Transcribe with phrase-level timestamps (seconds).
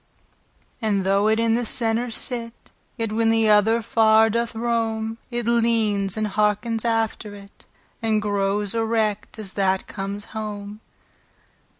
[0.81, 5.45] And though it in the center sit, Yet when the other far doth rome, It
[5.45, 7.67] leanes, andhearkens after it,
[8.01, 10.81] And growes erect, as that comes home.